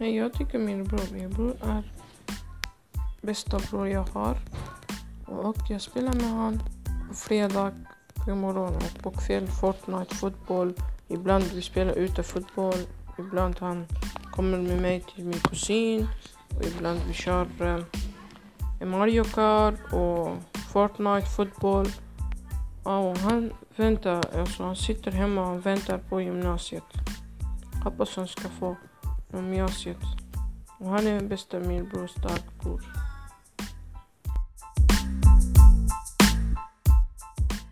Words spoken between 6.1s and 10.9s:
med honom på fredag på morgon och på kväll Fortnite, fotboll.